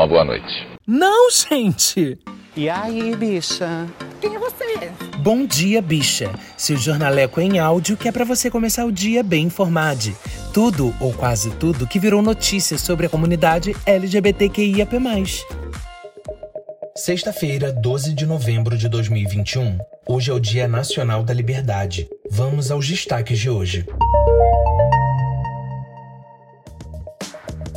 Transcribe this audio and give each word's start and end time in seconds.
uma 0.00 0.08
boa 0.08 0.24
noite. 0.24 0.66
Não, 0.86 1.30
gente! 1.30 2.18
E 2.56 2.68
aí, 2.68 3.14
bicha? 3.14 3.86
Quem 4.20 4.34
é 4.34 4.38
você? 4.38 4.90
Bom 5.18 5.44
dia, 5.44 5.82
bicha. 5.82 6.30
Seu 6.56 6.76
jornaleco 6.76 7.40
em 7.40 7.58
áudio 7.58 7.96
que 7.96 8.08
é 8.08 8.12
para 8.12 8.24
você 8.24 8.50
começar 8.50 8.86
o 8.86 8.92
dia 8.92 9.22
bem 9.22 9.44
informado. 9.44 10.16
Tudo, 10.54 10.94
ou 11.00 11.12
quase 11.12 11.50
tudo, 11.56 11.86
que 11.86 11.98
virou 11.98 12.22
notícia 12.22 12.78
sobre 12.78 13.06
a 13.06 13.08
comunidade 13.10 13.76
LGBTQIAP+. 13.84 14.96
Sexta-feira, 16.96 17.70
12 17.70 18.14
de 18.14 18.26
novembro 18.26 18.76
de 18.76 18.88
2021. 18.88 19.78
Hoje 20.08 20.30
é 20.30 20.34
o 20.34 20.40
Dia 20.40 20.66
Nacional 20.66 21.22
da 21.22 21.34
Liberdade. 21.34 22.08
Vamos 22.30 22.70
aos 22.70 22.88
destaques 22.88 23.38
de 23.38 23.50
hoje. 23.50 23.86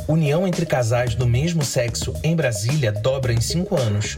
União 0.06 0.46
entre 0.46 0.66
casais 0.66 1.14
do 1.14 1.26
mesmo 1.26 1.64
sexo 1.64 2.12
em 2.22 2.36
Brasília 2.36 2.92
dobra 2.92 3.32
em 3.32 3.40
cinco 3.40 3.74
anos. 3.76 4.16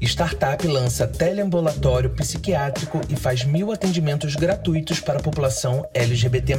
Startup 0.00 0.64
lança 0.66 1.08
teleambulatório 1.08 2.10
psiquiátrico 2.10 3.00
e 3.08 3.16
faz 3.16 3.44
mil 3.44 3.72
atendimentos 3.72 4.36
gratuitos 4.36 5.00
para 5.00 5.18
a 5.18 5.22
população 5.22 5.84
LGBT. 5.92 6.54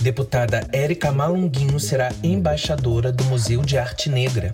Deputada 0.00 0.66
Érica 0.72 1.12
Malunguinho 1.12 1.78
será 1.78 2.10
embaixadora 2.22 3.12
do 3.12 3.24
Museu 3.24 3.62
de 3.62 3.76
Arte 3.76 4.08
Negra. 4.08 4.50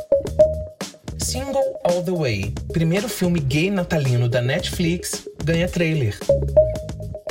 Single 1.19 1.81
All 1.85 2.03
the 2.03 2.11
Way, 2.11 2.55
primeiro 2.73 3.09
filme 3.09 3.39
gay 3.39 3.71
natalino 3.71 4.29
da 4.29 4.43
Netflix, 4.43 5.29
ganha 5.45 5.69
trailer. 5.69 6.19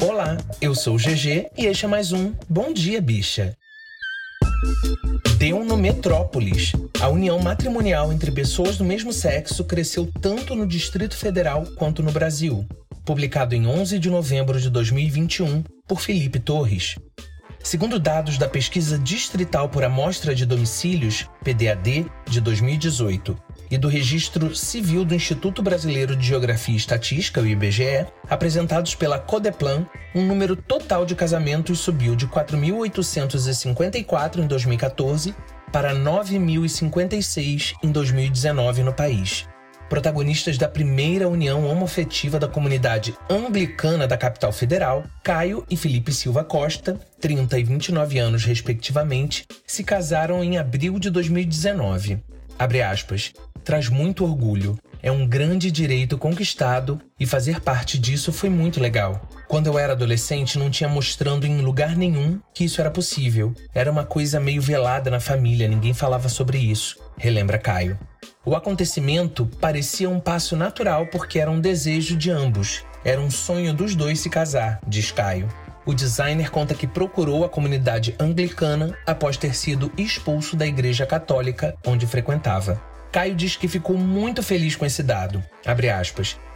Olá, 0.02 0.38
eu 0.62 0.73
sou 0.73 0.95
o 0.95 0.98
GG 0.98 1.49
e 1.57 1.66
este 1.66 1.85
é 1.85 1.88
mais 1.88 2.12
um 2.12 2.34
Bom 2.49 2.71
Dia 2.73 3.02
Bicha. 3.02 3.55
Deu 5.38 5.63
no 5.66 5.76
Metrópolis. 5.76 6.71
A 7.02 7.09
união 7.09 7.38
matrimonial 7.40 8.13
entre 8.13 8.31
pessoas 8.31 8.77
do 8.77 8.84
mesmo 8.84 9.12
sexo 9.12 9.66
cresceu 9.66 10.10
tanto 10.21 10.55
no 10.55 10.65
Distrito 10.65 11.18
Federal 11.18 11.65
quanto 11.76 12.01
no 12.01 12.12
Brasil. 12.12 12.65
Publicado 13.05 13.54
em 13.54 13.68
11 13.68 13.99
de 13.99 14.10
novembro 14.10 14.60
de 14.60 14.70
2021 14.70 15.63
por 15.87 15.99
Felipe 15.99 16.40
Torres. 16.40 16.96
Segundo 17.63 17.97
dados 17.97 18.37
da 18.37 18.47
Pesquisa 18.49 18.99
Distrital 18.99 19.69
por 19.69 19.85
Amostra 19.85 20.35
de 20.35 20.45
Domicílios, 20.45 21.29
PDAD, 21.45 22.05
de 22.29 22.41
2018, 22.41 23.37
e 23.71 23.77
do 23.77 23.87
Registro 23.87 24.53
Civil 24.53 25.05
do 25.05 25.15
Instituto 25.15 25.63
Brasileiro 25.63 26.13
de 26.13 26.27
Geografia 26.27 26.73
e 26.73 26.77
Estatística, 26.77 27.39
o 27.39 27.47
IBGE, 27.47 28.05
apresentados 28.29 28.95
pela 28.95 29.17
Codeplan, 29.17 29.87
um 30.13 30.25
número 30.25 30.57
total 30.57 31.05
de 31.05 31.15
casamentos 31.15 31.79
subiu 31.79 32.17
de 32.17 32.27
4.854 32.27 34.39
em 34.39 34.47
2014 34.47 35.34
para 35.71 35.95
9.056 35.95 37.75
em 37.81 37.93
2019 37.93 38.84
no 38.84 38.93
país. 38.93 39.47
Protagonistas 39.94 40.58
da 40.58 40.68
primeira 40.68 41.30
união 41.30 41.68
homofetiva 41.68 42.40
da 42.40 42.48
comunidade 42.48 43.13
anglicana 43.30 44.08
da 44.08 44.18
capital 44.18 44.52
federal, 44.52 45.04
Caio 45.22 45.63
e 45.70 45.77
Felipe 45.77 46.12
Silva 46.12 46.44
Costa, 46.44 46.99
30 47.22 47.60
e 47.60 47.63
29 47.63 48.18
anos 48.18 48.44
respectivamente, 48.44 49.46
se 49.68 49.84
casaram 49.84 50.44
em 50.44 50.58
abril 50.58 50.98
de 50.98 51.12
2019. 51.12 52.18
Abre 52.58 52.82
aspas 52.82 53.34
traz 53.64 53.90
muito 53.90 54.24
orgulho. 54.24 54.77
É 55.05 55.12
um 55.12 55.27
grande 55.27 55.70
direito 55.70 56.18
conquistado 56.18 56.98
e 57.20 57.26
fazer 57.26 57.59
parte 57.59 57.99
disso 57.99 58.32
foi 58.32 58.49
muito 58.49 58.79
legal. 58.79 59.27
Quando 59.49 59.68
eu 59.68 59.77
era 59.77 59.91
adolescente, 59.91 60.57
não 60.57 60.70
tinha 60.70 60.87
mostrando 60.87 61.46
em 61.46 61.59
lugar 61.59 61.98
nenhum 61.98 62.40
que 62.54 62.63
isso 62.63 62.79
era 62.79 62.90
possível. 62.90 63.54
Era 63.76 63.91
uma 63.91 64.06
coisa 64.06 64.40
meio 64.40 64.62
velada 64.62 65.12
na 65.12 65.19
família, 65.19 65.68
ninguém 65.68 65.94
falava 65.94 66.29
sobre 66.29 66.57
isso, 66.57 66.97
relembra 67.18 67.57
Caio. 67.57 68.00
O 68.46 68.56
acontecimento 68.56 69.46
parecia 69.59 70.09
um 70.09 70.22
passo 70.22 70.56
natural 70.56 71.07
porque 71.07 71.38
era 71.38 71.51
um 71.51 71.59
desejo 71.59 72.16
de 72.16 72.31
ambos. 72.31 72.85
Era 73.03 73.19
um 73.19 73.29
sonho 73.29 73.74
dos 73.74 73.96
dois 73.96 74.22
se 74.22 74.30
casar, 74.30 74.80
diz 74.88 75.12
Caio. 75.12 75.50
O 75.85 75.94
designer 75.94 76.50
conta 76.50 76.74
que 76.74 76.88
procurou 76.88 77.44
a 77.44 77.50
comunidade 77.50 78.16
anglicana 78.18 78.97
após 79.06 79.35
ter 79.35 79.53
sido 79.53 79.91
expulso 79.97 80.56
da 80.56 80.66
igreja 80.66 81.06
católica 81.06 81.75
onde 81.85 82.08
frequentava. 82.08 82.93
Caio 83.13 83.35
diz 83.35 83.56
que 83.56 83.68
ficou 83.68 83.96
muito 83.96 84.41
feliz 84.41 84.75
com 84.75 84.88
esse 84.88 85.03
dado. 85.03 85.44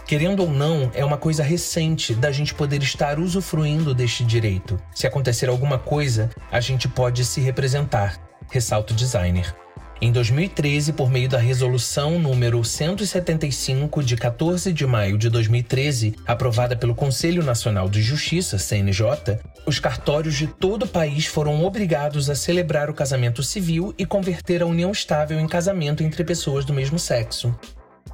Querendo 0.08 0.40
ou 0.40 0.50
não, 0.50 0.90
é 0.96 1.06
uma 1.06 1.16
coisa 1.16 1.44
recente 1.44 2.16
da 2.16 2.32
gente 2.32 2.52
poder 2.56 2.82
estar 2.82 3.20
usufruindo 3.20 3.94
deste 3.94 4.26
direito. 4.26 4.82
Se 4.92 5.06
acontecer 5.06 5.50
alguma 5.50 5.78
coisa, 5.78 6.32
a 6.52 6.60
gente 6.60 6.88
pode 6.88 7.24
se 7.26 7.40
representar, 7.42 8.20
ressalta 8.50 8.92
o 8.92 8.96
designer. 8.96 9.54
Em 10.00 10.12
2013, 10.12 10.94
por 10.94 11.10
meio 11.10 11.28
da 11.28 11.40
resolução 11.40 12.20
número 12.20 12.64
175 12.64 14.04
de 14.04 14.16
14 14.16 14.72
de 14.72 14.86
maio 14.86 15.18
de 15.18 15.28
2013, 15.28 16.14
aprovada 16.26 16.76
pelo 16.76 16.94
Conselho 16.94 17.44
Nacional 17.44 17.90
de 17.90 18.00
Justiça, 18.00 18.60
CNJ, 18.60 19.40
os 19.66 19.80
cartórios 19.80 20.36
de 20.36 20.46
todo 20.46 20.84
o 20.84 20.88
país 20.88 21.26
foram 21.26 21.66
obrigados 21.66 22.30
a 22.30 22.36
celebrar 22.36 22.92
o 22.92 22.94
casamento 22.94 23.42
civil 23.42 23.92
e 23.98 24.06
converter 24.06 24.62
a 24.62 24.68
união 24.68 24.92
estável 24.92 25.40
em 25.40 25.48
casamento 25.48 26.04
entre 26.04 26.24
pessoas 26.24 26.64
do 26.64 26.74
mesmo 26.74 27.00
sexo. 27.00 27.58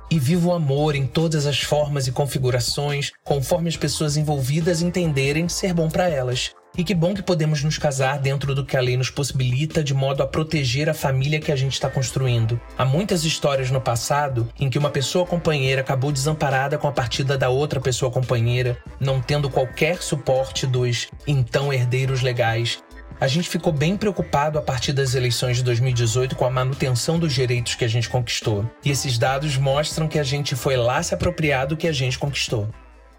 E 0.09 0.17
viva 0.17 0.47
o 0.47 0.53
amor 0.53 0.95
em 0.95 1.05
todas 1.05 1.45
as 1.45 1.59
formas 1.59 2.07
e 2.07 2.13
configurações, 2.13 3.11
conforme 3.25 3.67
as 3.67 3.75
pessoas 3.75 4.15
envolvidas 4.15 4.81
entenderem 4.81 5.49
ser 5.49 5.73
bom 5.73 5.89
para 5.89 6.07
elas. 6.07 6.53
E 6.75 6.83
que 6.83 6.95
bom 6.95 7.13
que 7.13 7.21
podemos 7.21 7.63
nos 7.63 7.77
casar 7.77 8.17
dentro 8.17 8.55
do 8.55 8.65
que 8.65 8.75
a 8.75 8.81
lei 8.81 8.97
nos 8.97 9.11
possibilita, 9.11 9.83
de 9.83 9.93
modo 9.93 10.23
a 10.23 10.27
proteger 10.27 10.89
a 10.89 10.93
família 10.93 11.39
que 11.39 11.51
a 11.51 11.55
gente 11.55 11.73
está 11.73 11.87
construindo. 11.87 12.59
Há 12.75 12.83
muitas 12.83 13.23
histórias 13.23 13.69
no 13.69 13.79
passado 13.79 14.49
em 14.59 14.71
que 14.71 14.79
uma 14.79 14.89
pessoa 14.89 15.23
companheira 15.23 15.81
acabou 15.81 16.11
desamparada 16.11 16.75
com 16.79 16.87
a 16.87 16.91
partida 16.91 17.37
da 17.37 17.49
outra 17.49 17.79
pessoa 17.79 18.11
companheira, 18.11 18.75
não 18.99 19.21
tendo 19.21 19.51
qualquer 19.51 20.01
suporte 20.01 20.65
dos 20.65 21.09
então 21.27 21.71
herdeiros 21.71 22.23
legais. 22.23 22.79
A 23.21 23.27
gente 23.27 23.47
ficou 23.47 23.71
bem 23.71 23.95
preocupado 23.95 24.57
a 24.57 24.61
partir 24.61 24.93
das 24.93 25.13
eleições 25.13 25.57
de 25.57 25.63
2018 25.63 26.35
com 26.35 26.45
a 26.45 26.49
manutenção 26.49 27.19
dos 27.19 27.33
direitos 27.33 27.75
que 27.75 27.85
a 27.85 27.87
gente 27.87 28.09
conquistou. 28.09 28.69
E 28.83 28.89
esses 28.89 29.19
dados 29.19 29.57
mostram 29.57 30.07
que 30.07 30.17
a 30.17 30.23
gente 30.23 30.55
foi 30.55 30.75
lá 30.75 31.03
se 31.03 31.13
apropriar 31.13 31.67
do 31.67 31.77
que 31.77 31.87
a 31.87 31.93
gente 31.93 32.17
conquistou. 32.17 32.67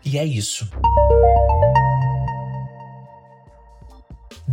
E 0.05 0.19
é 0.19 0.25
isso. 0.25 0.69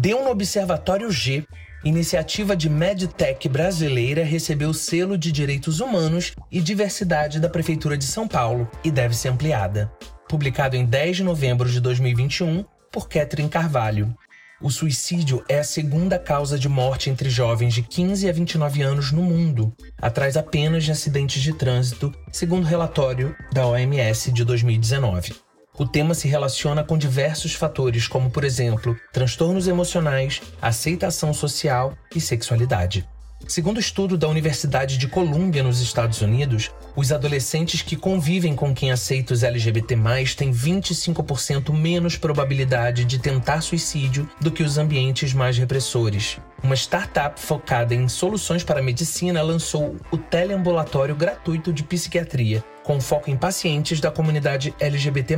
Deu 0.01 0.23
no 0.23 0.31
Observatório 0.31 1.11
G, 1.11 1.45
iniciativa 1.85 2.55
de 2.55 2.67
MedTech 2.67 3.47
brasileira 3.47 4.23
recebeu 4.23 4.73
selo 4.73 5.15
de 5.15 5.31
Direitos 5.31 5.79
Humanos 5.79 6.33
e 6.51 6.59
Diversidade 6.59 7.39
da 7.39 7.47
Prefeitura 7.47 7.95
de 7.95 8.05
São 8.05 8.27
Paulo 8.27 8.67
e 8.83 8.89
deve 8.89 9.15
ser 9.15 9.27
ampliada. 9.27 9.93
Publicado 10.27 10.75
em 10.75 10.87
10 10.87 11.17
de 11.17 11.23
novembro 11.23 11.69
de 11.69 11.79
2021 11.79 12.65
por 12.91 13.07
Catherine 13.07 13.47
Carvalho. 13.47 14.11
O 14.59 14.71
suicídio 14.71 15.45
é 15.47 15.59
a 15.59 15.63
segunda 15.63 16.17
causa 16.17 16.57
de 16.57 16.67
morte 16.67 17.11
entre 17.11 17.29
jovens 17.29 17.71
de 17.71 17.83
15 17.83 18.27
a 18.27 18.33
29 18.33 18.81
anos 18.81 19.11
no 19.11 19.21
mundo, 19.21 19.71
atrás 20.01 20.35
apenas 20.35 20.83
de 20.83 20.91
acidentes 20.91 21.43
de 21.43 21.53
trânsito, 21.53 22.11
segundo 22.31 22.65
relatório 22.65 23.35
da 23.53 23.67
OMS 23.67 24.31
de 24.31 24.43
2019. 24.43 25.50
O 25.81 25.87
tema 25.87 26.13
se 26.13 26.27
relaciona 26.27 26.83
com 26.83 26.95
diversos 26.95 27.55
fatores, 27.55 28.07
como, 28.07 28.29
por 28.29 28.43
exemplo, 28.43 28.95
transtornos 29.11 29.67
emocionais, 29.67 30.39
aceitação 30.61 31.33
social 31.33 31.97
e 32.15 32.21
sexualidade. 32.21 33.03
Segundo 33.47 33.79
estudo 33.79 34.15
da 34.15 34.27
Universidade 34.27 34.95
de 34.95 35.07
Colômbia, 35.07 35.63
nos 35.63 35.81
Estados 35.81 36.21
Unidos, 36.21 36.69
os 36.95 37.11
adolescentes 37.11 37.81
que 37.81 37.95
convivem 37.95 38.55
com 38.55 38.75
quem 38.75 38.91
aceita 38.91 39.33
os 39.33 39.41
LGBT, 39.41 39.95
têm 40.37 40.51
25% 40.51 41.73
menos 41.73 42.15
probabilidade 42.15 43.03
de 43.03 43.17
tentar 43.17 43.61
suicídio 43.61 44.29
do 44.39 44.51
que 44.51 44.61
os 44.61 44.77
ambientes 44.77 45.33
mais 45.33 45.57
repressores. 45.57 46.37
Uma 46.63 46.75
startup 46.75 47.39
focada 47.39 47.95
em 47.95 48.07
soluções 48.07 48.63
para 48.63 48.83
medicina 48.83 49.41
lançou 49.41 49.95
o 50.11 50.17
teleambulatório 50.17 51.15
gratuito 51.15 51.73
de 51.73 51.83
psiquiatria, 51.83 52.63
com 52.83 53.01
foco 53.01 53.31
em 53.31 53.35
pacientes 53.35 53.99
da 53.99 54.11
comunidade 54.11 54.73
LGBT. 54.79 55.35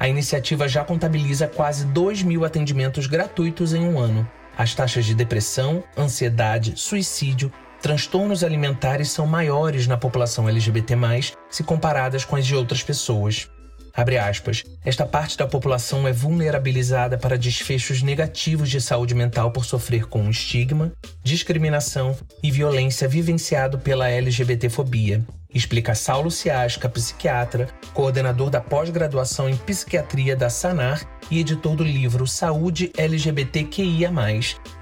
A 0.00 0.08
iniciativa 0.08 0.66
já 0.66 0.82
contabiliza 0.82 1.46
quase 1.46 1.84
2 1.86 2.22
mil 2.22 2.46
atendimentos 2.46 3.06
gratuitos 3.06 3.74
em 3.74 3.86
um 3.86 3.98
ano. 3.98 4.26
As 4.56 4.74
taxas 4.74 5.04
de 5.04 5.14
depressão, 5.14 5.84
ansiedade, 5.96 6.72
suicídio, 6.76 7.52
transtornos 7.82 8.42
alimentares 8.42 9.10
são 9.10 9.26
maiores 9.26 9.86
na 9.86 9.98
população 9.98 10.48
LGBT, 10.48 10.96
se 11.50 11.62
comparadas 11.62 12.24
com 12.24 12.36
as 12.36 12.46
de 12.46 12.56
outras 12.56 12.82
pessoas. 12.82 13.50
Aspas, 13.94 14.64
esta 14.84 15.04
parte 15.04 15.36
da 15.36 15.46
população 15.46 16.06
é 16.06 16.12
vulnerabilizada 16.12 17.18
para 17.18 17.38
desfechos 17.38 18.02
negativos 18.02 18.70
de 18.70 18.80
saúde 18.80 19.14
mental 19.14 19.50
por 19.50 19.64
sofrer 19.64 20.06
com 20.06 20.28
estigma, 20.30 20.92
discriminação 21.22 22.16
e 22.42 22.50
violência 22.50 23.08
vivenciado 23.08 23.78
pela 23.78 24.08
LGBTfobia, 24.08 25.24
explica 25.52 25.94
Saulo 25.94 26.30
Ciasca, 26.30 26.88
psiquiatra, 26.88 27.68
coordenador 27.94 28.50
da 28.50 28.60
pós-graduação 28.60 29.48
em 29.48 29.56
psiquiatria 29.56 30.36
da 30.36 30.50
Sanar 30.50 31.02
e 31.30 31.40
editor 31.40 31.76
do 31.76 31.84
livro 31.84 32.26
Saúde 32.26 32.92
LGBTQIA+, 32.96 34.10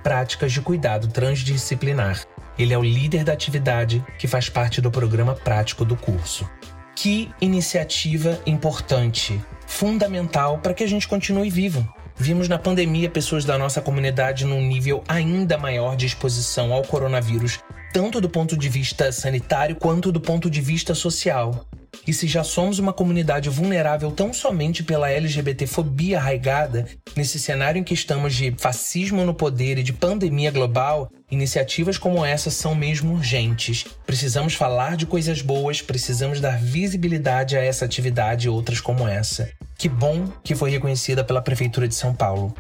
Práticas 0.03 0.53
de 0.53 0.61
Cuidado 0.61 1.09
Transdisciplinar. 1.09 2.25
Ele 2.59 2.73
é 2.73 2.79
o 2.79 2.83
líder 2.83 3.25
da 3.25 3.33
atividade 3.33 4.05
que 4.19 4.27
faz 4.27 4.49
parte 4.49 4.81
do 4.81 4.91
programa 4.91 5.35
prático 5.35 5.85
do 5.85 5.97
curso. 5.97 6.49
Que 6.97 7.31
iniciativa 7.43 8.41
importante, 8.47 9.39
fundamental 9.67 10.59
para 10.59 10.73
que 10.73 10.83
a 10.83 10.89
gente 10.89 11.07
continue 11.07 11.51
vivo. 11.51 11.87
Vimos 12.17 12.49
na 12.49 12.59
pandemia 12.59 13.11
pessoas 13.11 13.45
da 13.45 13.59
nossa 13.59 13.83
comunidade 13.83 14.47
num 14.47 14.63
nível 14.63 15.05
ainda 15.07 15.59
maior 15.59 15.95
de 15.95 16.07
exposição 16.07 16.73
ao 16.73 16.83
coronavírus, 16.83 17.61
tanto 17.93 18.19
do 18.19 18.31
ponto 18.31 18.57
de 18.57 18.71
vista 18.71 19.13
sanitário 19.13 19.77
quanto 19.77 20.11
do 20.11 20.23
ponto 20.23 20.49
de 20.49 20.63
vista 20.63 20.95
social. 20.95 21.67
E 22.07 22.13
se 22.13 22.27
já 22.27 22.43
somos 22.43 22.79
uma 22.79 22.93
comunidade 22.93 23.49
vulnerável 23.49 24.11
tão 24.11 24.33
somente 24.33 24.83
pela 24.83 25.11
LGBTfobia 25.11 26.19
arraigada, 26.19 26.87
nesse 27.17 27.39
cenário 27.39 27.79
em 27.81 27.85
que 27.85 27.95
estamos 27.95 28.35
de 28.35 28.55
fascismo 28.59 29.25
no 29.25 29.35
poder 29.35 29.79
e 29.79 29.83
de 29.83 29.93
pandemia 29.93 30.51
global, 30.51 31.11
iniciativas 31.31 31.99
como 31.99 32.25
essa 32.25 32.51
são 32.51 32.75
mesmo 32.75 33.15
urgentes. 33.15 33.85
Precisamos 34.07 34.55
falar 34.55 34.97
de 34.97 35.07
coisas 35.07 35.43
boas, 35.43 35.83
precisamos 35.83 36.41
dar 36.41 36.59
visibilidade 36.59 37.57
a 37.57 37.63
essa 37.63 37.85
atividade 37.85 38.47
e 38.47 38.51
outras 38.51 38.81
como 38.81 39.07
essa. 39.07 39.51
Que 39.77 39.89
bom 39.89 40.27
que 40.43 40.55
foi 40.55 40.71
reconhecida 40.71 41.23
pela 41.23 41.43
Prefeitura 41.43 41.87
de 41.87 41.95
São 41.95 42.15
Paulo 42.15 42.55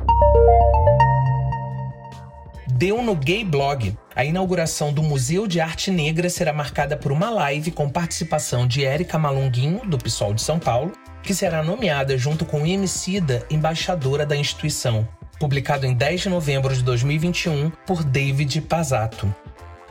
deu 2.76 3.02
no 3.02 3.14
Gay 3.14 3.42
Blog. 3.42 3.96
A 4.14 4.24
inauguração 4.24 4.92
do 4.92 5.02
Museu 5.02 5.46
de 5.46 5.60
Arte 5.60 5.90
Negra 5.90 6.28
será 6.28 6.52
marcada 6.52 6.94
por 6.94 7.10
uma 7.10 7.30
live 7.30 7.70
com 7.70 7.88
participação 7.88 8.66
de 8.66 8.84
Érica 8.84 9.18
Malunguinho, 9.18 9.80
do 9.86 9.96
PSOL 9.96 10.34
de 10.34 10.42
São 10.42 10.58
Paulo, 10.58 10.92
que 11.22 11.34
será 11.34 11.62
nomeada 11.62 12.18
junto 12.18 12.44
com 12.44 12.66
Emicida 12.66 13.46
embaixadora 13.50 14.26
da 14.26 14.36
instituição, 14.36 15.08
publicado 15.40 15.86
em 15.86 15.94
10 15.94 16.22
de 16.22 16.28
novembro 16.28 16.74
de 16.74 16.82
2021 16.82 17.70
por 17.86 18.04
David 18.04 18.60
Pazato. 18.60 19.34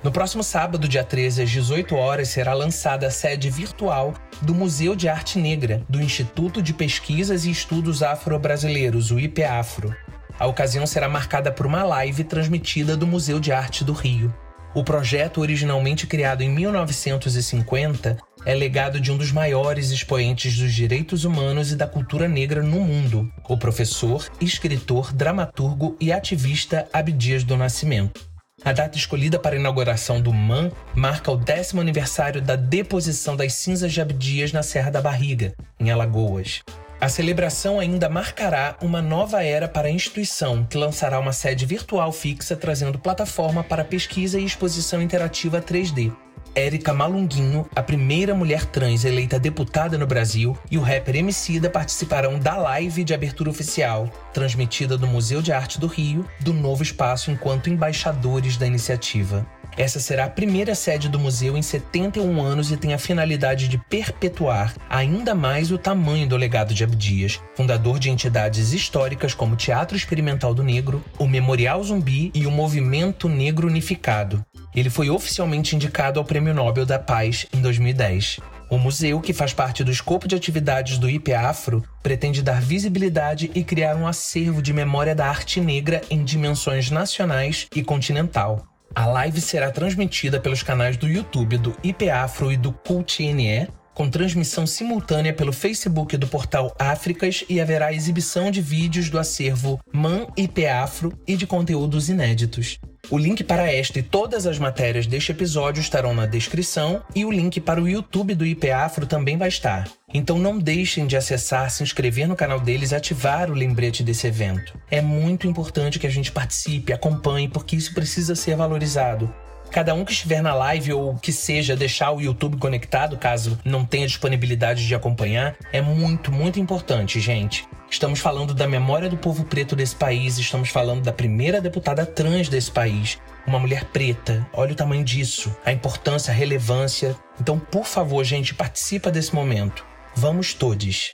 No 0.04 0.12
próximo 0.12 0.44
sábado, 0.44 0.88
dia 0.88 1.04
13, 1.04 1.42
às 1.42 1.50
18 1.50 1.96
horas, 1.96 2.28
será 2.28 2.54
lançada 2.54 3.08
a 3.08 3.12
sede 3.12 3.50
virtual 3.50 4.14
do 4.44 4.54
Museu 4.54 4.96
de 4.96 5.10
Arte 5.10 5.40
Negra, 5.40 5.82
do 5.90 6.00
Instituto 6.00 6.62
de 6.62 6.72
Pesquisas 6.72 7.46
e 7.46 7.50
Estudos 7.50 8.04
Afro-Brasileiros, 8.04 9.10
o 9.10 9.20
IPAFRO. 9.20 9.96
A 10.38 10.48
ocasião 10.48 10.86
será 10.86 11.08
marcada 11.08 11.52
por 11.52 11.66
uma 11.66 11.84
live 11.84 12.24
transmitida 12.24 12.98
do 12.98 13.08
Museu 13.08 13.40
de 13.40 13.52
Arte 13.52 13.84
do 13.84 13.94
Rio. 13.94 14.34
O 14.74 14.84
projeto, 14.84 15.40
originalmente 15.40 16.06
criado 16.06 16.42
em 16.42 16.50
1950, 16.50 18.18
é 18.46 18.54
legado 18.54 19.00
de 19.00 19.10
um 19.10 19.18
dos 19.18 19.32
maiores 19.32 19.92
expoentes 19.92 20.58
dos 20.58 20.74
direitos 20.74 21.24
humanos 21.24 21.72
e 21.72 21.78
da 21.78 21.88
cultura 21.88 22.28
negra 22.28 22.62
no 22.62 22.82
mundo, 22.82 23.32
o 23.48 23.58
professor, 23.58 24.28
escritor, 24.42 25.14
dramaturgo 25.14 25.96
e 26.02 26.12
ativista 26.12 26.86
Abdias 26.92 27.46
do 27.46 27.56
Nascimento. 27.56 28.22
A 28.64 28.74
data 28.74 28.98
escolhida 28.98 29.40
para 29.40 29.56
a 29.56 29.60
inauguração 29.60 30.20
do 30.20 30.34
MAN 30.34 30.70
marca 30.94 31.32
o 31.32 31.38
décimo 31.38 31.80
aniversário 31.80 32.42
da 32.42 32.58
deposição 32.58 33.36
das 33.38 33.54
cinzas 33.54 33.94
de 33.94 34.02
Abdias 34.02 34.52
na 34.52 34.64
Serra 34.64 34.92
da 34.92 35.02
Barriga, 35.02 35.54
em 35.80 35.90
Alagoas. 35.92 36.62
A 37.00 37.10
celebração 37.10 37.80
ainda 37.80 38.10
marcará 38.10 38.78
uma 38.82 39.02
nova 39.02 39.44
era 39.44 39.68
para 39.68 39.88
a 39.88 39.92
instituição, 39.92 40.66
que 40.66 40.78
lançará 40.78 41.20
uma 41.20 41.34
sede 41.34 41.66
virtual 41.66 42.12
fixa 42.12 42.56
trazendo 42.56 42.98
plataforma 42.98 43.64
para 43.64 43.84
pesquisa 43.84 44.40
e 44.40 44.46
exposição 44.46 45.02
interativa 45.02 45.62
3D. 45.62 46.16
Érica 46.56 46.94
Malunguinho, 46.94 47.68
a 47.76 47.84
primeira 47.84 48.34
mulher 48.34 48.64
trans 48.64 49.04
eleita 49.04 49.38
deputada 49.38 49.98
no 49.98 50.08
Brasil, 50.08 50.58
e 50.72 50.78
o 50.78 50.82
rapper 50.82 51.18
Emicida 51.18 51.70
participarão 51.70 52.40
da 52.40 52.56
live 52.56 53.04
de 53.04 53.14
abertura 53.14 53.50
oficial, 53.50 54.10
transmitida 54.34 54.98
do 54.98 55.06
Museu 55.06 55.42
de 55.42 55.52
Arte 55.52 55.78
do 55.78 55.86
Rio, 55.86 56.26
do 56.40 56.54
novo 56.54 56.82
espaço 56.82 57.30
enquanto 57.30 57.70
embaixadores 57.70 58.56
da 58.56 58.66
iniciativa. 58.66 59.46
Essa 59.78 60.00
será 60.00 60.24
a 60.24 60.30
primeira 60.30 60.74
sede 60.74 61.10
do 61.10 61.20
museu 61.20 61.58
em 61.58 61.62
71 61.62 62.42
anos 62.42 62.72
e 62.72 62.78
tem 62.78 62.94
a 62.94 62.98
finalidade 62.98 63.68
de 63.68 63.78
perpetuar 63.78 64.74
ainda 64.90 65.36
mais 65.36 65.70
o 65.70 65.78
tamanho 65.78 66.26
do 66.26 66.38
legado 66.38 66.74
de 66.74 66.86
Abdias, 66.86 67.42
fundador 67.56 68.00
de 68.00 68.10
entidades 68.10 68.72
históricas 68.72 69.34
como 69.34 69.56
o 69.56 69.58
Teatro 69.58 69.98
Experimental 69.98 70.54
do 70.54 70.64
Negro, 70.64 71.04
o 71.20 71.28
Memorial 71.28 71.84
Zumbi 71.84 72.32
e 72.34 72.48
o 72.48 72.52
Movimento 72.52 73.28
Negro 73.28 73.68
Unificado. 73.68 74.46
Ele 74.76 74.90
foi 74.90 75.10
oficialmente 75.10 75.76
indicado 75.76 76.20
ao 76.20 76.26
Prêmio 76.26 76.54
Nobel 76.54 76.86
da 76.86 77.00
Paz 77.00 77.46
em 77.54 77.62
2010. 77.62 78.40
O 78.70 78.78
museu, 78.78 79.22
que 79.22 79.32
faz 79.32 79.54
parte 79.54 79.84
do 79.84 79.92
escopo 79.92 80.28
de 80.28 80.36
atividades 80.36 80.98
do 80.98 81.10
IPAFRO, 81.10 81.84
pretende 82.04 82.42
dar 82.42 82.62
visibilidade 82.62 83.50
e 83.56 83.64
criar 83.64 83.96
um 83.96 84.06
acervo 84.06 84.62
de 84.62 84.74
memória 84.74 85.16
da 85.16 85.28
arte 85.28 85.62
negra 85.62 86.02
em 86.10 86.24
dimensões 86.24 86.92
nacionais 86.92 87.68
e 87.74 87.82
continental. 87.82 88.66
A 88.94 89.06
live 89.06 89.40
será 89.40 89.72
transmitida 89.72 90.40
pelos 90.40 90.62
canais 90.62 90.98
do 90.98 91.08
YouTube 91.08 91.58
do 91.58 91.76
IPAfro 91.84 92.52
e 92.52 92.58
do 92.58 92.74
CultNE, 92.74 93.68
com 93.94 94.10
transmissão 94.10 94.68
simultânea 94.68 95.32
pelo 95.32 95.54
Facebook 95.54 96.18
do 96.18 96.28
portal 96.28 96.76
Áfricas 96.78 97.46
e 97.48 97.62
haverá 97.62 97.94
exibição 97.94 98.52
de 98.52 98.62
vídeos 98.62 99.10
do 99.10 99.18
acervo 99.18 99.80
MAN 99.94 100.28
IPAfro 100.36 101.18
e 101.26 101.38
de 101.38 101.48
conteúdos 101.48 102.10
inéditos. 102.10 102.78
O 103.12 103.18
link 103.20 103.44
para 103.44 103.72
esta 103.72 104.00
e 104.00 104.04
todas 104.04 104.48
as 104.48 104.58
matérias 104.58 105.06
deste 105.06 105.32
episódio 105.32 105.80
estarão 105.80 106.14
na 106.14 106.26
descrição 106.26 107.04
e 107.14 107.24
o 107.24 107.32
link 107.32 107.60
para 107.62 107.82
o 107.82 107.88
YouTube 107.88 108.34
do 108.34 108.46
IP 108.46 108.72
Afro 108.72 109.06
também 109.06 109.38
vai 109.38 109.48
estar. 109.48 109.88
Então 110.12 110.40
não 110.40 110.58
deixem 110.58 111.06
de 111.06 111.16
acessar, 111.16 111.70
se 111.70 111.84
inscrever 111.84 112.28
no 112.28 112.36
canal 112.36 112.60
deles 112.60 112.92
e 112.92 112.96
ativar 112.96 113.52
o 113.52 113.54
lembrete 113.54 114.04
desse 114.04 114.26
evento. 114.26 114.74
É 114.90 115.02
muito 115.02 115.48
importante 115.48 116.00
que 116.00 116.08
a 116.08 116.10
gente 116.12 116.32
participe, 116.32 116.94
acompanhe, 116.94 117.48
porque 117.48 117.76
isso 117.76 117.94
precisa 117.94 118.36
ser 118.36 118.56
valorizado. 118.56 119.32
Cada 119.70 119.94
um 119.94 120.06
que 120.06 120.12
estiver 120.12 120.42
na 120.42 120.54
live 120.54 120.94
ou 120.94 121.16
que 121.16 121.32
seja 121.32 121.76
deixar 121.76 122.12
o 122.12 122.22
YouTube 122.22 122.58
conectado, 122.58 123.18
caso 123.18 123.60
não 123.64 123.86
tenha 123.86 124.08
disponibilidade 124.08 124.88
de 124.88 124.96
acompanhar, 124.96 125.56
é 125.72 125.82
muito, 125.82 126.32
muito 126.32 126.60
importante, 126.60 127.20
gente. 127.20 127.68
Estamos 127.96 128.20
falando 128.20 128.54
da 128.54 128.68
memória 128.68 129.08
do 129.08 129.16
povo 129.16 129.46
preto 129.46 129.74
desse 129.74 129.96
país, 129.96 130.38
estamos 130.38 130.68
falando 130.68 131.02
da 131.02 131.14
primeira 131.14 131.62
deputada 131.62 132.06
trans 132.06 132.50
desse 132.50 132.70
país, 132.70 133.18
uma 133.48 133.58
mulher 133.58 133.86
preta. 133.86 134.46
Olha 134.52 134.74
o 134.74 134.76
tamanho 134.76 135.02
disso, 135.02 135.56
a 135.64 135.72
importância, 135.72 136.30
a 136.30 136.36
relevância. 136.36 137.16
Então, 137.40 137.58
por 137.58 137.86
favor, 137.86 138.22
gente, 138.26 138.54
participa 138.54 139.10
desse 139.10 139.34
momento. 139.34 139.86
Vamos 140.14 140.54
todos. 140.54 141.14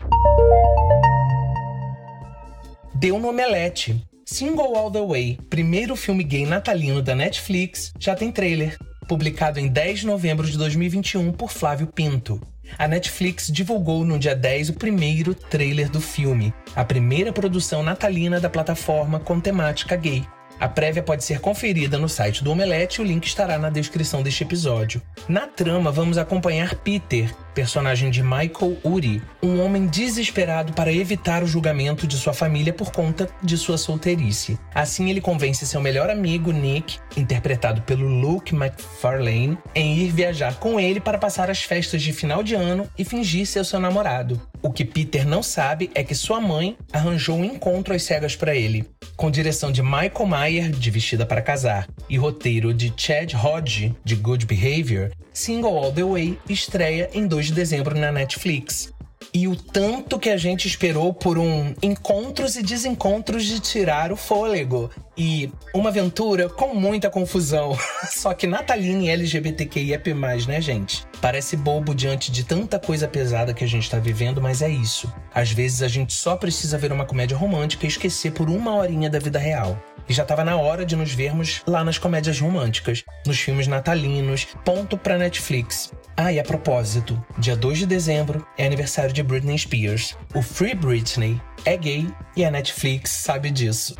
Deu 2.95 3.19
no 3.19 3.29
Omelete. 3.29 4.03
Single 4.25 4.75
All 4.75 4.89
the 4.89 5.05
Way, 5.05 5.37
primeiro 5.51 5.95
filme 5.95 6.23
gay 6.23 6.47
natalino 6.47 6.99
da 6.99 7.13
Netflix, 7.13 7.93
já 7.99 8.15
tem 8.15 8.31
trailer. 8.31 8.75
Publicado 9.07 9.59
em 9.59 9.67
10 9.67 9.99
de 9.99 10.05
novembro 10.07 10.49
de 10.49 10.57
2021 10.57 11.31
por 11.31 11.51
Flávio 11.51 11.85
Pinto. 11.85 12.41
A 12.77 12.87
Netflix 12.87 13.47
divulgou 13.51 14.05
no 14.05 14.17
dia 14.17 14.35
10 14.35 14.69
o 14.69 14.73
primeiro 14.73 15.33
trailer 15.33 15.89
do 15.89 16.01
filme, 16.01 16.53
a 16.75 16.83
primeira 16.83 17.31
produção 17.31 17.83
natalina 17.83 18.39
da 18.39 18.49
plataforma 18.49 19.19
com 19.19 19.39
temática 19.39 19.95
gay. 19.95 20.25
A 20.59 20.69
prévia 20.69 21.01
pode 21.01 21.23
ser 21.23 21.39
conferida 21.39 21.97
no 21.97 22.07
site 22.07 22.43
do 22.43 22.51
Omelete 22.51 23.01
e 23.01 23.03
o 23.03 23.07
link 23.07 23.25
estará 23.25 23.57
na 23.57 23.71
descrição 23.71 24.21
deste 24.21 24.43
episódio. 24.43 25.01
Na 25.27 25.47
trama, 25.47 25.91
vamos 25.91 26.19
acompanhar 26.19 26.75
Peter, 26.75 27.33
personagem 27.53 28.09
de 28.09 28.23
Michael 28.23 28.77
Uri, 28.83 29.21
um 29.41 29.61
homem 29.61 29.87
desesperado 29.87 30.73
para 30.73 30.91
evitar 30.91 31.43
o 31.43 31.47
julgamento 31.47 32.07
de 32.07 32.17
sua 32.17 32.33
família 32.33 32.73
por 32.73 32.91
conta 32.91 33.29
de 33.41 33.57
sua 33.57 33.77
solteirice. 33.77 34.57
Assim, 34.73 35.09
ele 35.09 35.21
convence 35.21 35.65
seu 35.65 35.81
melhor 35.81 36.09
amigo 36.09 36.51
Nick, 36.51 36.97
interpretado 37.15 37.81
pelo 37.81 38.07
Luke 38.07 38.55
McFarlane, 38.55 39.57
em 39.75 39.97
ir 39.97 40.11
viajar 40.11 40.55
com 40.55 40.79
ele 40.79 40.99
para 40.99 41.17
passar 41.17 41.49
as 41.49 41.61
festas 41.61 42.01
de 42.01 42.13
final 42.13 42.43
de 42.43 42.55
ano 42.55 42.87
e 42.97 43.03
fingir 43.03 43.45
ser 43.45 43.65
seu 43.65 43.79
namorado. 43.79 44.41
O 44.63 44.71
que 44.71 44.85
Peter 44.85 45.27
não 45.27 45.41
sabe 45.41 45.89
é 45.95 46.03
que 46.03 46.13
sua 46.13 46.39
mãe 46.39 46.77
arranjou 46.93 47.37
um 47.37 47.43
encontro 47.43 47.95
às 47.95 48.03
cegas 48.03 48.35
para 48.35 48.55
ele. 48.55 48.87
Com 49.15 49.31
direção 49.31 49.71
de 49.71 49.81
Michael 49.81 50.25
Mayer, 50.27 50.69
de 50.69 50.91
Vestida 50.91 51.25
para 51.25 51.41
Casar, 51.41 51.87
e 52.07 52.17
roteiro 52.17 52.73
de 52.73 52.93
Chad 52.95 53.33
Hodge, 53.33 53.95
de 54.03 54.15
Good 54.15 54.45
Behavior, 54.45 55.11
Single 55.33 55.77
All 55.77 55.91
the 55.91 56.03
Way 56.03 56.37
estreia 56.47 57.09
em 57.13 57.25
2 57.41 57.47
de 57.47 57.53
dezembro 57.53 57.97
na 57.97 58.11
Netflix. 58.11 58.93
E 59.33 59.47
o 59.47 59.55
tanto 59.55 60.19
que 60.19 60.29
a 60.29 60.37
gente 60.37 60.67
esperou 60.67 61.13
por 61.13 61.37
um 61.37 61.73
encontros 61.81 62.55
e 62.55 62.61
desencontros 62.61 63.45
de 63.45 63.59
tirar 63.59 64.11
o 64.11 64.15
fôlego. 64.15 64.91
E 65.17 65.51
uma 65.73 65.89
aventura 65.89 66.49
com 66.49 66.75
muita 66.75 67.09
confusão. 67.09 67.77
Só 68.11 68.33
que 68.33 68.45
natalina 68.45 69.03
e 69.03 69.09
LGBTQIAP+, 69.09 70.13
né, 70.47 70.61
gente? 70.61 71.05
Parece 71.21 71.55
bobo 71.55 71.95
diante 71.95 72.31
de 72.31 72.43
tanta 72.43 72.77
coisa 72.77 73.07
pesada 73.07 73.53
que 73.53 73.63
a 73.63 73.67
gente 73.67 73.89
tá 73.89 73.97
vivendo, 73.97 74.41
mas 74.41 74.61
é 74.61 74.69
isso. 74.69 75.11
Às 75.33 75.51
vezes 75.51 75.81
a 75.81 75.87
gente 75.87 76.13
só 76.13 76.35
precisa 76.35 76.77
ver 76.77 76.91
uma 76.91 77.05
comédia 77.05 77.37
romântica 77.37 77.85
e 77.85 77.89
esquecer 77.89 78.33
por 78.33 78.49
uma 78.49 78.75
horinha 78.75 79.09
da 79.09 79.19
vida 79.19 79.39
real. 79.39 79.81
E 80.11 80.13
já 80.13 80.23
estava 80.23 80.43
na 80.43 80.57
hora 80.57 80.85
de 80.85 80.93
nos 80.93 81.13
vermos 81.13 81.61
lá 81.65 81.85
nas 81.85 81.97
comédias 81.97 82.37
românticas, 82.37 83.01
nos 83.25 83.39
filmes 83.39 83.65
natalinos, 83.65 84.45
ponto 84.65 84.97
pra 84.97 85.17
Netflix. 85.17 85.93
Ah, 86.17 86.33
e 86.33 86.37
a 86.37 86.43
propósito, 86.43 87.25
dia 87.37 87.55
2 87.55 87.79
de 87.79 87.85
dezembro 87.85 88.45
é 88.57 88.65
aniversário 88.65 89.13
de 89.13 89.23
Britney 89.23 89.57
Spears. 89.57 90.17
O 90.35 90.41
Free 90.41 90.75
Britney 90.75 91.39
é 91.63 91.77
gay 91.77 92.09
e 92.35 92.43
a 92.43 92.51
Netflix 92.51 93.09
sabe 93.09 93.49
disso. 93.51 93.95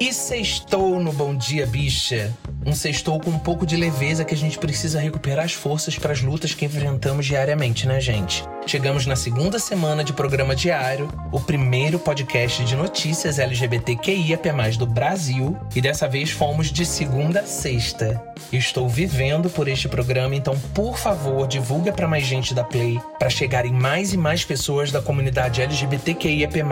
E 0.00 0.10
sextou 0.10 0.98
no 0.98 1.12
Bom 1.12 1.36
Dia 1.36 1.66
Bicha. 1.66 2.34
Um 2.64 2.74
sextou 2.74 3.20
com 3.20 3.28
um 3.28 3.38
pouco 3.38 3.66
de 3.66 3.76
leveza 3.76 4.24
que 4.24 4.34
a 4.34 4.38
gente 4.38 4.58
precisa 4.58 5.00
recuperar 5.00 5.44
as 5.44 5.52
forças 5.52 5.98
para 5.98 6.12
as 6.12 6.22
lutas 6.22 6.54
que 6.54 6.64
enfrentamos 6.64 7.26
diariamente, 7.26 7.86
né, 7.86 8.00
gente? 8.00 8.42
Chegamos 8.68 9.06
na 9.06 9.16
segunda 9.16 9.58
semana 9.58 10.04
de 10.04 10.12
programa 10.12 10.54
diário, 10.54 11.08
o 11.32 11.40
primeiro 11.40 11.98
podcast 11.98 12.62
de 12.62 12.76
notícias 12.76 13.38
LGBTQIAP+, 13.38 14.76
do 14.76 14.84
Brasil, 14.84 15.56
e 15.74 15.80
dessa 15.80 16.06
vez 16.06 16.30
fomos 16.30 16.70
de 16.70 16.84
segunda 16.84 17.40
a 17.40 17.46
sexta. 17.46 18.22
Estou 18.52 18.86
vivendo 18.86 19.48
por 19.48 19.68
este 19.68 19.88
programa, 19.88 20.34
então, 20.34 20.54
por 20.74 20.98
favor, 20.98 21.48
divulga 21.48 21.92
para 21.92 22.06
mais 22.06 22.26
gente 22.26 22.52
da 22.52 22.62
Play, 22.62 23.00
para 23.18 23.30
chegarem 23.30 23.72
mais 23.72 24.12
e 24.12 24.18
mais 24.18 24.44
pessoas 24.44 24.92
da 24.92 25.00
comunidade 25.00 25.62
LGBTQIAP+, 25.62 26.58
e 26.58 26.62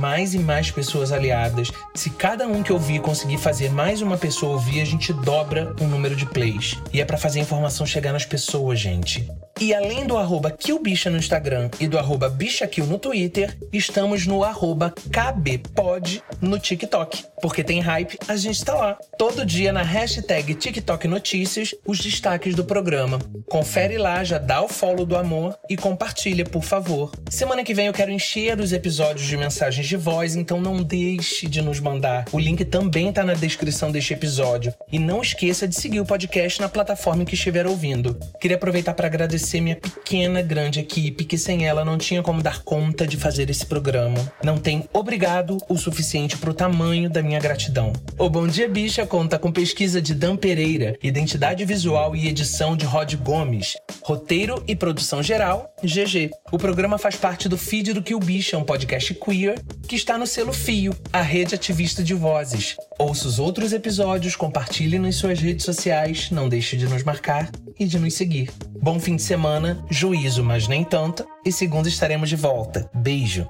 mais 0.00 0.34
e 0.34 0.38
mais 0.40 0.72
pessoas 0.72 1.12
aliadas. 1.12 1.70
Se 1.94 2.10
cada 2.10 2.48
um 2.48 2.60
que 2.60 2.72
ouvir 2.72 3.00
conseguir 3.00 3.38
fazer 3.38 3.70
mais 3.70 4.02
uma 4.02 4.18
pessoa 4.18 4.54
ouvir, 4.54 4.80
a 4.80 4.84
gente 4.84 5.12
dobra 5.12 5.76
o 5.80 5.84
número 5.84 6.16
de 6.16 6.26
plays. 6.26 6.76
E 6.92 7.00
é 7.00 7.04
para 7.04 7.16
fazer 7.16 7.38
a 7.38 7.42
informação 7.42 7.86
chegar 7.86 8.12
nas 8.12 8.24
pessoas, 8.24 8.80
gente. 8.80 9.30
E 9.60 9.72
além 9.72 10.06
do 10.06 10.18
arroba 10.18 10.50
KillBicha 10.50 11.08
no 11.08 11.16
Instagram 11.16 11.35
e 11.78 11.86
do 11.86 11.98
arroba 11.98 12.30
BichaKill 12.30 12.86
no 12.86 12.98
Twitter, 12.98 13.54
estamos 13.70 14.26
no 14.26 14.42
arroba 14.42 14.94
KBPod 15.12 16.22
no 16.40 16.58
TikTok. 16.58 17.24
Porque 17.42 17.62
tem 17.62 17.80
hype, 17.80 18.18
a 18.26 18.36
gente 18.36 18.64
tá 18.64 18.74
lá. 18.74 18.98
Todo 19.18 19.44
dia 19.44 19.70
na 19.70 19.82
hashtag 19.82 20.54
TikTok 20.54 21.06
Notícias, 21.06 21.74
os 21.86 21.98
destaques 21.98 22.54
do 22.54 22.64
programa. 22.64 23.18
Confere 23.50 23.98
lá, 23.98 24.24
já 24.24 24.38
dá 24.38 24.62
o 24.62 24.68
follow 24.68 25.04
do 25.04 25.14
amor 25.14 25.58
e 25.68 25.76
compartilha, 25.76 26.44
por 26.44 26.62
favor. 26.62 27.12
Semana 27.28 27.62
que 27.62 27.74
vem 27.74 27.86
eu 27.86 27.92
quero 27.92 28.10
encher 28.10 28.58
os 28.58 28.72
episódios 28.72 29.26
de 29.26 29.36
mensagens 29.36 29.86
de 29.86 29.96
voz, 29.96 30.36
então 30.36 30.58
não 30.58 30.82
deixe 30.82 31.46
de 31.46 31.60
nos 31.60 31.80
mandar. 31.80 32.24
O 32.32 32.38
link 32.38 32.64
também 32.64 33.12
tá 33.12 33.22
na 33.22 33.34
descrição 33.34 33.92
deste 33.92 34.14
episódio. 34.14 34.72
E 34.90 34.98
não 34.98 35.20
esqueça 35.20 35.68
de 35.68 35.74
seguir 35.74 36.00
o 36.00 36.06
podcast 36.06 36.62
na 36.62 36.68
plataforma 36.68 37.26
que 37.26 37.34
estiver 37.34 37.66
ouvindo. 37.66 38.18
Queria 38.40 38.56
aproveitar 38.56 38.94
para 38.94 39.06
agradecer 39.06 39.60
minha 39.60 39.76
pequena, 39.76 40.40
grande 40.40 40.80
equipe, 40.80 41.25
que 41.26 41.36
sem 41.36 41.66
ela 41.66 41.84
não 41.84 41.98
tinha 41.98 42.22
como 42.22 42.42
dar 42.42 42.62
conta 42.62 43.06
de 43.06 43.16
fazer 43.16 43.50
esse 43.50 43.66
programa. 43.66 44.32
Não 44.42 44.56
tem 44.56 44.88
obrigado 44.92 45.58
o 45.68 45.76
suficiente 45.76 46.38
pro 46.38 46.54
tamanho 46.54 47.10
da 47.10 47.22
minha 47.22 47.40
gratidão. 47.40 47.92
O 48.18 48.30
Bom 48.30 48.46
Dia 48.46 48.68
Bicha 48.68 49.04
conta 49.06 49.38
com 49.38 49.52
pesquisa 49.52 50.00
de 50.00 50.14
Dan 50.14 50.36
Pereira, 50.36 50.96
identidade 51.02 51.64
visual 51.64 52.16
e 52.16 52.28
edição 52.28 52.76
de 52.76 52.86
Rod 52.86 53.14
Gomes, 53.16 53.74
roteiro 54.02 54.62
e 54.66 54.74
produção 54.74 55.22
geral, 55.22 55.74
GG. 55.82 56.30
O 56.52 56.58
programa 56.58 56.96
faz 56.96 57.16
parte 57.16 57.48
do 57.48 57.58
feed 57.58 57.92
do 57.92 58.02
Kill 58.02 58.20
Bicha, 58.20 58.56
um 58.56 58.64
podcast 58.64 59.12
queer, 59.14 59.60
que 59.86 59.96
está 59.96 60.16
no 60.16 60.26
selo 60.26 60.52
Fio, 60.52 60.94
a 61.12 61.20
rede 61.20 61.54
ativista 61.54 62.02
de 62.02 62.14
vozes. 62.14 62.76
Ouça 62.98 63.28
os 63.28 63.38
outros 63.38 63.72
episódios, 63.72 64.36
compartilhe 64.36 64.98
nas 64.98 65.16
suas 65.16 65.40
redes 65.40 65.64
sociais, 65.64 66.30
não 66.30 66.48
deixe 66.48 66.76
de 66.76 66.86
nos 66.86 67.02
marcar 67.02 67.50
e 67.78 67.84
de 67.84 67.98
nos 67.98 68.14
seguir. 68.14 68.50
Bom 68.80 68.98
fim 69.00 69.16
de 69.16 69.22
semana, 69.22 69.84
juízo, 69.90 70.44
mas 70.44 70.68
nem 70.68 70.84
tanto, 70.84 71.05
e 71.44 71.52
segunda 71.52 71.88
estaremos 71.88 72.28
de 72.28 72.36
volta. 72.36 72.90
Beijo! 72.94 73.46